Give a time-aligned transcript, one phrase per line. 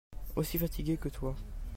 [0.35, 1.35] Aussi fatiguée que toi.